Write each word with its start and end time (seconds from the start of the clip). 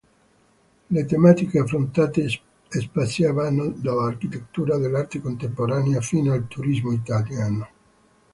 Le 0.89 1.05
tematiche 1.05 1.57
affrontate 1.59 2.21
spaziavano 2.69 3.67
dall’architettura 3.67 4.73
all'arte 4.73 5.21
contemporanea, 5.21 6.01
fino 6.01 6.33
al 6.33 6.47
turismo 6.47 6.91
italiano. 6.91 7.67